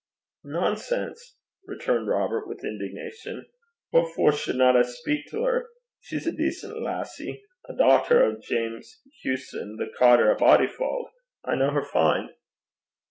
'Nonsense!' 0.43 1.35
returned 1.67 2.07
Robert, 2.07 2.47
with 2.47 2.63
indignation. 2.63 3.45
'What 3.91 4.11
for 4.15 4.31
shouldna 4.31 4.75
I 4.75 4.81
speik 4.81 5.25
till 5.29 5.43
her? 5.43 5.67
She's 5.99 6.25
a 6.25 6.31
decent 6.31 6.81
lassie 6.81 7.43
a 7.69 7.75
dochter 7.75 8.23
o' 8.23 8.35
James 8.41 8.99
Hewson, 9.21 9.75
the 9.77 9.91
cottar 9.99 10.31
at 10.33 10.39
Bodyfauld. 10.39 11.09
I 11.45 11.51
ken 11.53 11.73
her 11.75 11.85
fine.' 11.85 12.29